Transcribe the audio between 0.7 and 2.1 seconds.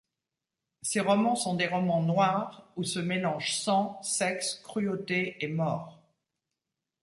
Ses romans sont des romans